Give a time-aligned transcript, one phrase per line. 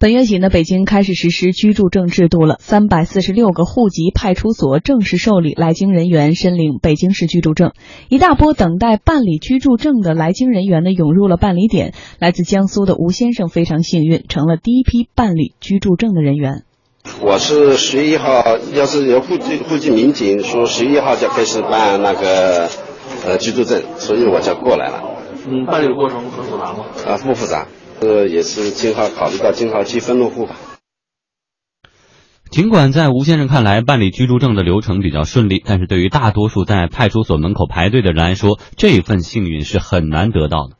[0.00, 2.58] 本月起呢，北京开始实施居住证制度了。
[2.60, 7.72] 三百四十六个户籍派出所正式受理来京人员申领北京市居住证。
[8.08, 11.94] 一大波等待办理居住证的来京人员呢，涌入了办理点。
[12.20, 16.62] 来自江苏的吴先生非常幸运，成了第一批办理居住证的人员。
[17.20, 22.68] 我是十月一号，要是有户籍户籍民警说十月一号就开始办那个
[23.26, 25.02] 呃居住证，所以我就过来了。
[25.48, 26.84] 嗯，办理的过程很复杂吗？
[27.04, 27.66] 啊，不复杂。
[28.00, 30.56] 这，也是经考考虑到经考积分落户吧。
[32.50, 40.77] 尽管在吴先生看来办理居住证的流程比较顺利，但是对于大多数在派出所门口排队的人来说，这份幸运是很难得到的。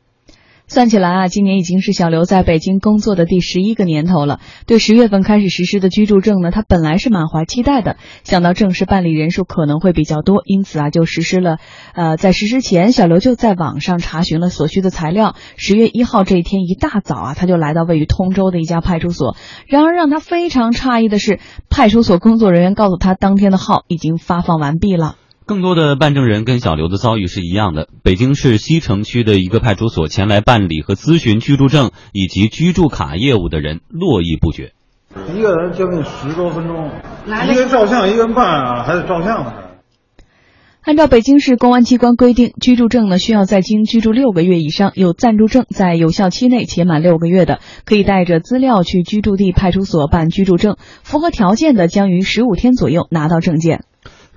[0.69, 4.39] 算起来啊，今年已经是小刘在北京工作的第十一个年头了。
[4.67, 7.97] 对十月份开始实施的居住证呢，他本来是满怀期待的。
[8.23, 11.57] 想到正式办理人数可能会比较多，因此啊，就实施了。
[11.95, 15.35] 呃，在实施前，小刘就在网上查询了所需的材料。
[15.57, 19.37] 十月一号这一天一大早啊，他就来到位于通州的一家派出所。
[19.66, 25.16] 然而让他非常诧异的是，派出所工作人员告诉他，当天的号已经发放完毕了。
[25.49, 27.88] 更多的办证人跟小刘的遭遇是一样的。
[28.02, 34.73] 北京市西城区的一个派出所前来办理和咨询居住证以及居住卡业务的人络绎不绝。
[35.35, 36.91] 一个人将近十多分钟，
[37.26, 39.54] 一个人照相，一个人办啊，还得照相呢。
[40.82, 50.76] 按照北京市公安机关规定，居住证呢需要在京居住六个月以上，有暂住证在有效期内且满六个月的，可以带着资料去居住地派出所办居住证。
[51.02, 53.85] 符合条件的，将于十五天左右拿到证件。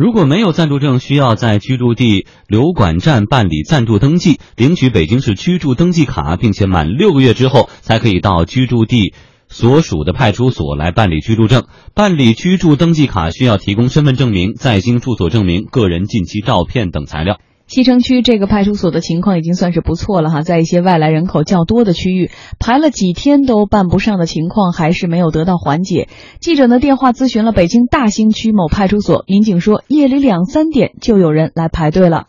[0.02, 9.14] 如果没有暂住证，需要在居住地留管站办理暂住登记，领取北京市居住登记卡，并且满六个月之后，才可以到居住地
[9.48, 11.66] 所属的派出所来办理居住证。
[11.94, 17.38] 办理居住登记卡需要提供身份证明、在京住所证明、个人近期照片等材料。
[17.72, 26.10] 西城区这个派出所的情况已经算是不错了哈，在一些外来人口较多的区域，排了几天都办不上的情况还是没有得到缓解。
[26.42, 32.26] 记者呢电话咨询了北京大兴区某派出所，民警说夜里两三点就有人来排队了。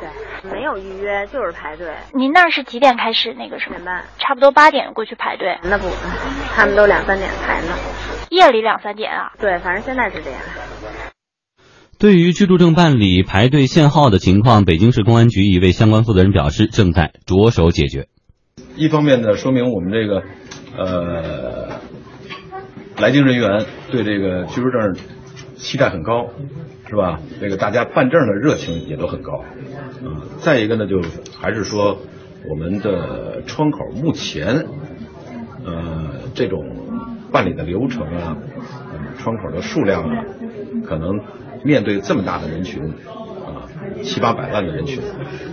[0.00, 1.92] 对，没有预约就是排队。
[2.14, 3.76] 您那是几点开始那个什么？
[3.76, 5.58] 点半，差不多八点过去排队。
[5.64, 5.84] 那不，
[6.56, 7.74] 他们都两三点排呢。
[8.30, 9.32] 夜里两三点啊？
[9.38, 10.40] 对，反正现在是这样。
[12.02, 18.08] 对于居住证办理排队限号的情况，北京市公安局一位相关负责人表示，正在着手解决。
[18.74, 20.24] 一方面呢，说明我们这个
[20.76, 21.68] 呃
[22.98, 24.96] 来京人员对这个居住证
[25.54, 26.30] 期待很高，
[26.90, 27.20] 是吧？
[27.40, 29.44] 这个大家办证的热情也都很高。
[30.02, 31.00] 嗯，再一个呢，就
[31.40, 31.98] 还是说
[32.50, 34.66] 我们的窗口目前
[35.64, 36.64] 呃这种
[37.30, 38.36] 办理的流程啊，
[39.20, 40.24] 窗口的数量啊，
[40.84, 41.20] 可能。
[41.64, 43.68] 面对这么大的人群，啊，
[44.02, 45.00] 七八百万的人群，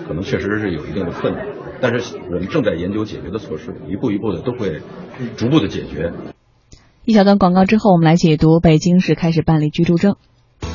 [0.07, 1.45] 可能确实是有一定的困难。
[1.81, 4.81] 但是我们正在研究解决的措施，一步一步的都会
[5.37, 6.11] 逐步的解决。
[7.05, 10.15] 一小段广告之后，我们来解读北京市开始办理居住证。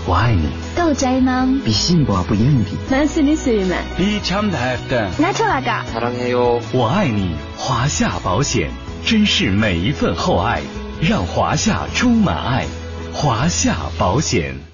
[0.06, 0.48] 我爱你。
[0.76, 1.46] 够宅吗？
[1.64, 2.70] 比幸福不一样的。
[2.90, 3.76] 男士女士们。
[3.96, 4.58] 比强大
[4.88, 5.10] 的。
[5.18, 6.60] 拿出来个。
[6.72, 8.70] 我爱你，华夏保险，
[9.04, 10.62] 珍视每一份厚爱，
[11.00, 12.66] 让华夏充满爱。
[13.12, 14.73] 华夏保险。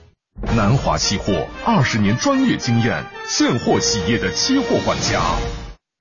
[0.56, 5.20] 南华期货二十年专业经验，现货企业的期货管家。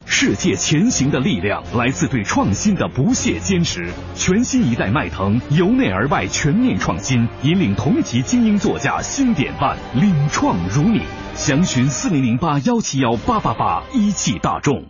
[0.06, 3.88] 世界前行的力量来自对创新的不懈坚持。
[4.16, 11.04] 全新一代迈腾由内而外全面创新，引领同级精英座驾新典范，领创如你。
[11.36, 14.84] 详询四零零八幺七幺八八八，一汽大众。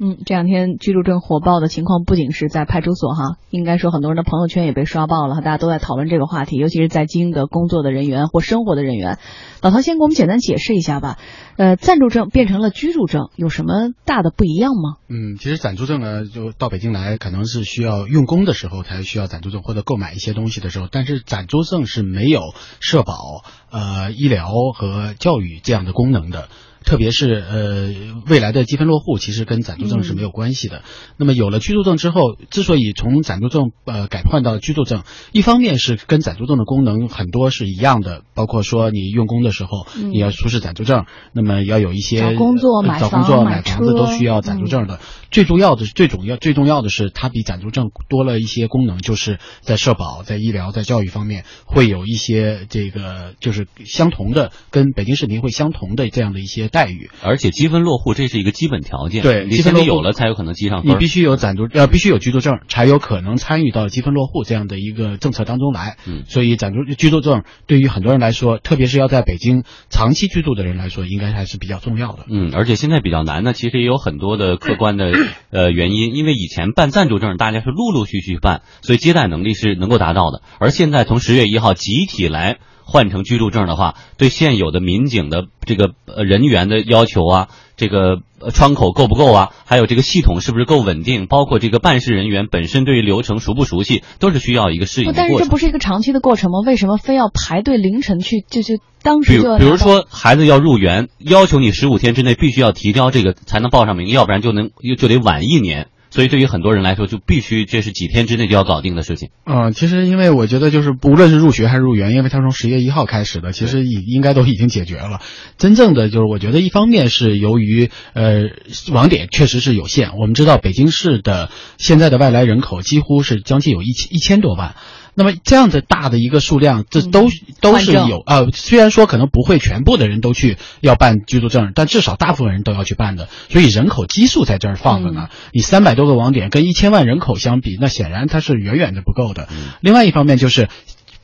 [0.00, 9.18] 嗯，这两天居住证火爆的情况不仅是在派出所哈，应该说很多人的朋友圈也被刷爆了，大家都在讨论这个话题，尤其是在京的工作的人员或生活的人员。
[9.60, 11.18] 老陶先给我们简单解释一下吧，
[11.56, 14.98] 呃，暂住证变成了居住证，有什么大的不一样吗？
[15.08, 23.42] 嗯，其实暂住证呢，就到北京来可能是需要用工的时候才需要暂住证，或者购买一些东西的时候，但是暂住证是没有社保、
[23.72, 26.48] 呃医疗和教育这样的功能的。
[26.88, 27.92] 特别是呃
[28.26, 30.82] 未来的积分落户，其实跟暂住证是没有关系的。
[31.18, 41.04] 那么有了居住证之后，之所以从暂住证呃改换到居住证，一方面是跟暂住证的功能很多是一样的，包括说你用工的时候你要出示暂住证，
[41.34, 44.98] 那么要有一些找工作、买找工作、买房子都需要暂住证的。
[45.30, 56.70] 最重要的、最重要、最重要的是，它比暂住证多了一些功能，就是在社保、在医疗、在教育方面会有一些这个就是相同的，跟北京市民会相同的这样的一些。
[56.78, 57.10] 待遇。
[57.22, 60.92] 而且积分落户这是一个基本条件，对，积分落户有了才有可能积上分。
[60.92, 65.96] 你必须有暂住呃，必须有居住证，才有可能参与到积分落户这样的一个政策当中来。
[66.06, 72.26] 嗯，所以暂住居住证对于很多人来说，特别是要在北京长期居住的人来说，应该还是比较重要的。
[72.30, 75.10] 嗯，而且现在比较难呢，其实也有很多的客观的
[75.50, 82.58] 呃原因，因为以前办暂住证大家是陆陆续续办，所以接待能力是能够达到的，而现在从十月一号集体来。
[82.90, 88.22] 换成居住证的话，对现有的民警的这个呃人员的要求啊，这个
[88.54, 96.60] 窗口够不够啊，还有这个系统是不是够稳定，包括这个办事人员本身对于流程熟不熟悉，都是需要一个适应的但是这不是一个长期的过程吗？
[96.66, 98.40] 为什么非要排队凌晨去？
[98.48, 105.88] 就就当时就比如说孩子要入园，要求你十五天之内必须要提交这个才能报上名，要不然就能就得晚一年。
[106.18, 109.28] 所以，对于很多人来说，就必须这是几天之内就要搞定的事情。
[109.46, 115.20] 嗯，其实因为我觉得，就是无论是入学还是入园，因为它从十月一号开始的，其实已应该都已经解决了。
[115.58, 118.48] 真正的就是，我觉得一方面是由于呃
[118.90, 120.18] 网点确实是有限。
[120.18, 124.74] 我们知道北京市的现在的外来人口几乎是将近有一千一千多万。
[125.18, 127.28] 那么这样的大的一个数量，这都
[127.60, 128.46] 都是有啊。
[128.54, 133.28] 虽然说可能不会全部的人都去要办居住证，但至少大部分人都要去办的。
[133.48, 135.28] 所以人口基数在这儿放着呢。
[135.52, 139.48] 你三百多个网点跟一千万人口相比，那显然它是远远的不够的。
[139.80, 140.68] 另外一方面就是。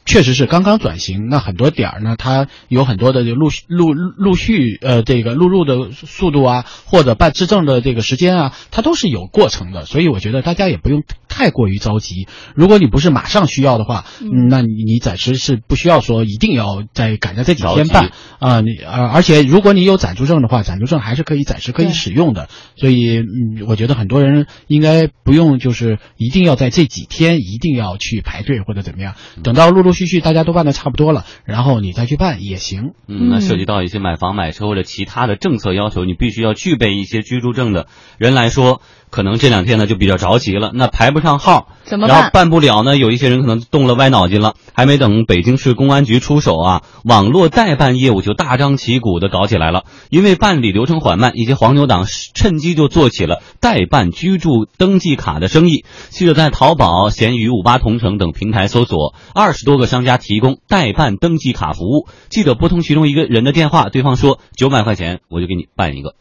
[0.06, 11.04] 确实是刚刚转型，那很多点儿呢，它有很多的陆续陆陆续呃这个录入的速度啊，或者办质证的这个时间啊，它都是有过程的，所以我觉得大家也不用
[11.34, 12.28] 太过于着急。
[12.54, 18.60] 如果你不是马上需要的话，嗯，那你你暂时是不需要说一定要在赶在这几天办啊。
[18.60, 22.48] 你而而且如果你有暂住证的话，暂住证还是可以暂时可以使用的。
[22.76, 29.94] 所以嗯，我觉得很多人应该不用就是一定要在这几天一定要去排队或者怎么样，等到陆陆。
[29.94, 32.94] 续续大家都办的差不多了，然后你再去办也行。
[33.06, 37.86] 嗯，那涉及到一些买房买车或者其他的政策要求，你必须要具备一些居住证的
[38.18, 38.82] 人来说，
[39.14, 40.72] 可能这两天呢就比较着急了。
[40.74, 42.16] 那排不上号，怎么办？
[42.16, 42.96] 然后办不了呢？
[42.96, 49.84] 有一些人可能动了歪脑筋了，还没等北京市公安局出手啊，网络代办业务就大张旗鼓的搞起来了。
[50.10, 55.84] 因为办理流程缓慢，一些黄牛党趁机就做起了代办居住登记卡的生意。
[56.08, 59.84] 记者在淘宝、闲鱼、五八同城等平台搜索二十多个。
[59.84, 66.16] 商家提供代办登记卡服务，记者拨通其中一个人的电话，对方说九百块钱我就给你办一个，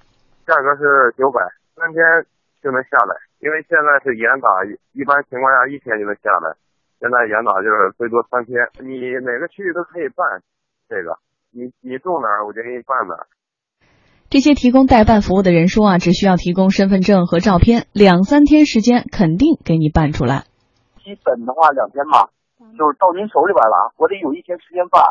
[0.45, 1.39] 价格是九百，
[1.79, 2.03] 三天
[2.63, 3.11] 就能下来，
[3.43, 4.47] 因为现在是严打，
[4.95, 6.55] 一般情况下一天就能下来，
[7.03, 10.23] 现在严打就是最多三天，你哪个区域都可以办
[10.87, 11.19] 这个，
[11.51, 13.27] 你你住哪儿我就给你办哪儿。
[14.31, 20.47] 这些提供代办服务的人说啊，只需要提供身份证和照片，两三天时间肯定给你办出来。
[21.03, 22.31] 基本的话两天吧。
[22.73, 25.03] 就是到您手里边了，我得有一天时间办。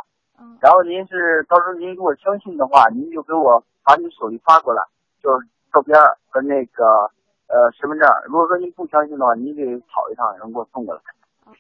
[0.58, 4.82] 然后您是到时候您如果相信的话，您就给我把你手机发过来，
[5.22, 5.94] 就是照片
[6.26, 7.06] 和那个
[7.52, 8.08] 呃身份证。
[8.26, 9.60] 如果说您不相信的话，您得
[9.93, 11.00] 跑一趟，然后给我送过来。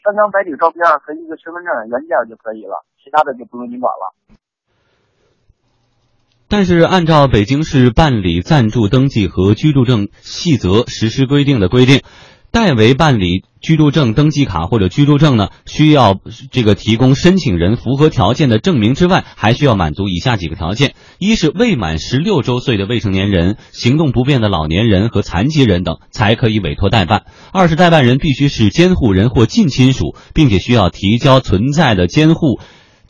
[0.00, 4.16] 三张白底照片和一个身份证原件就可以了，其他的就不用您管了。
[6.48, 12.02] 但是按照北京市办理暂住登记和居住证细则实施规定的规定。
[12.52, 16.20] 代为办理居住证、登记卡或者居住证呢，需要
[16.50, 27.20] 这个提供申请人符合条件的证明之外，还需要满足以下几个条件：一是未满十六周岁的未成年人、行动不便的老年人和残疾人等才可以委托代办；
[27.54, 32.60] 二是代办人必须是监护人或近亲属，并且需要提交存在的监护。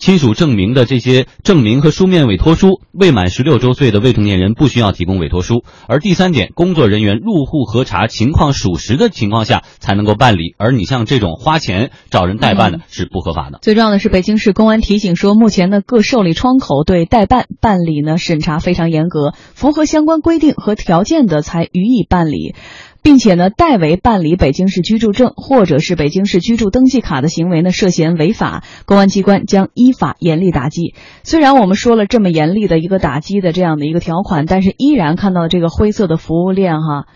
[0.03, 5.63] 亲属证明的这些证明和书面委托书，未满十六周岁的未成年人不需要提供委托书。
[5.87, 10.57] 而第三点，工作人员入户核查情况属实的情况下才能够办理。
[10.59, 13.61] 而你像这种花钱找人代办的是不合法的。
[13.63, 22.57] 最重要的是，北京市公安提醒说，目前的各受理窗口对代办办理呢审查非常严格，符合相关规定和条件的才予以办理。
[23.03, 30.95] 并且呢，代为办理北京市居住证或者是北京市居住登记卡的行为呢，涉嫌违法，公安机关将依法严厉打击。
[31.25, 37.07] 虽然我们说了这么严厉的一个打击的这样的一个条款，但是依然看到这个灰色的服务链哈。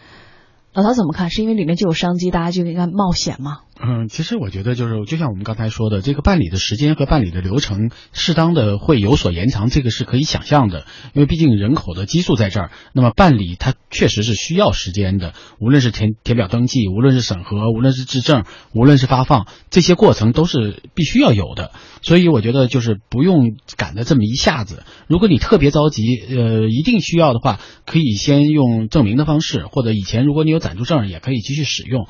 [0.75, 1.31] 老陶怎么看？
[1.31, 3.61] 是因为里面就有商机，大家就应该冒险吗？
[3.78, 10.87] 嗯，其实我觉得就是，就像我们刚才说的，这个办理的时间和办理的流程，适当的会有所延长，这个是可以想象的。
[11.12, 15.35] 因为毕竟人口的基数在这儿，那么办理它确实是需要时间的。
[15.61, 21.73] 无论是填填表登记，无论是审核，无论是质证，无论是发放，这些过程都是必须要有的。
[22.00, 24.85] 所以我觉得就是不用赶的这么一下子。
[25.06, 32.06] 如果你特别着急，呃，一定需要的话，可以先用证明的方式，或者以前如果你有暂住证，也可以继续使用。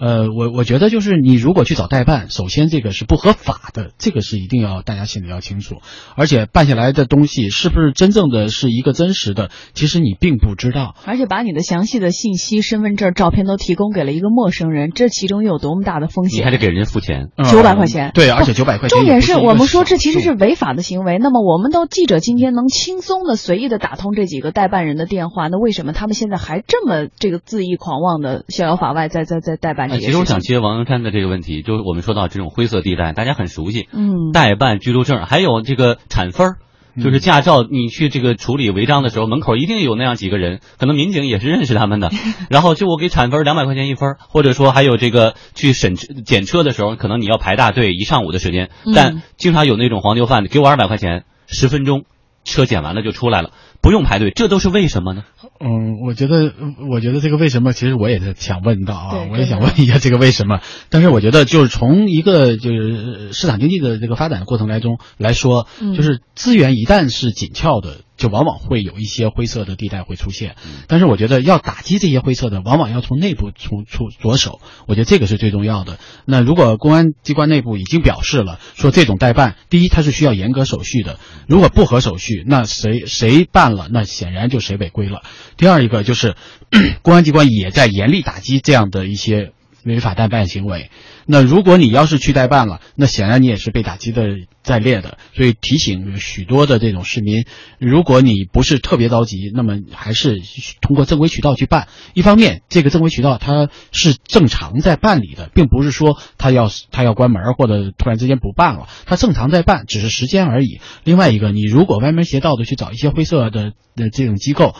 [0.00, 5.76] 呃，我我觉得就是你如果去找代办，首先这个是不合法的，这个是一定要大家心里要清楚。
[6.16, 10.94] 而且办下来的东西是不是真正的是一个真实的，其实你并不知道。
[11.04, 16.40] 而且把你的详细的信息、身份证、照片都提供给了一个陌生人，这其中又有多么大的风险？
[16.40, 18.10] 你还得给人家付钱，九百块钱。
[18.14, 18.98] 对，而且九百块钱。
[18.98, 21.18] 重点是我们说这其实是违法的行为。
[21.18, 30.06] 那么我们都记者今天能轻松的、随意的打通这几个代办人的电话，那为什么他们现在还这么这个恣意狂妄的、逍遥法外，在在在代办这些？
[30.06, 36.56] 其实我想接王山的这个问题，就是我们说到这种灰色地带，大家很熟悉，嗯，代办居住证，还有这个产分儿，
[37.02, 42.10] 就是驾照，你去这个处理违章的时候，门口一定有那样几个人，可能民警也是认识他们的，
[42.50, 52.04] 然后就我给产分两百块钱一分，或者说还有这个去审检车的时候，可能你要排大队一上午的时间，但经常有那种黄牛贩子给我二百块钱，十分钟
[52.52, 53.50] 车检完了就出来了。
[53.80, 55.22] 不用排队，这都是为什么呢？
[55.60, 56.52] 嗯，我觉得，
[56.90, 60.60] 我觉得这个为什么，其实我也是想问到啊，我也想问一下这个为什么。
[60.90, 67.98] 但是我觉得，就是从一个就是市场经济的这个发展过程来中来说，就是资源一旦是紧俏的。
[68.18, 70.56] 就往往会有一些灰色的地带会出现，
[70.88, 75.98] 但是我觉得要打击这些灰色的，往往要从内部从出着手，我觉得这个是最重要的。
[76.26, 85.22] 那如果公安机关内部已经表示了，说这种代办，第一它是需要严格手续的，如果不合手续，那谁谁办了，那显然就谁违规了。
[85.56, 86.34] 第二一个就是
[87.02, 89.52] 公安机关也在严厉打击这样的一些。
[89.84, 90.90] 违法代办行为，
[91.30, 94.28] 那如果你要是去代办了，那显然你也是被打击的
[94.62, 95.18] 在列的。
[95.34, 97.44] 所以提醒许多的这种市民，
[97.78, 100.40] 如果你不是特别着急，那么还是
[100.80, 101.86] 通过正规渠道去办。
[102.14, 110.80] 一方面，这个正规渠道它是正常在办理的，并不是说它要它要关门或者突然之间不办了，它正常在办，只是时间而已。
[111.04, 114.74] 另外一个，你如果歪门邪道的去找一些灰色的的这种机构，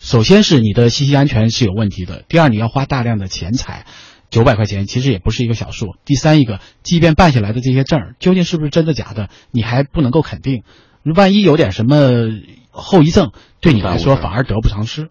[0.00, 3.86] 首先是你的信息安全是有问题的，第二你要花大量的钱财。
[4.34, 5.94] 九百块钱其实也不是一个小数。
[6.04, 10.64] 第三一个，即便办下来的这些证究竟是不是真的假的，你还不能够肯定。
[11.04, 12.10] 万一有点什么
[12.72, 15.08] 后遗症，对你来说反而得不偿失。